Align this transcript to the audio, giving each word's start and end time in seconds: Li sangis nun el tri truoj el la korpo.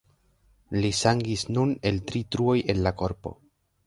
Li 0.77 0.89
sangis 0.99 1.43
nun 1.57 1.73
el 1.89 1.99
tri 2.13 2.21
truoj 2.37 2.57
el 2.75 2.81
la 2.89 2.93
korpo. 3.03 3.35